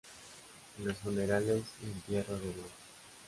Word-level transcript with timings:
Los 0.83 0.97
funerales 0.97 1.61
y 1.83 1.85
entierro 1.85 2.35
de 2.39 2.47
Mons. 2.47 2.71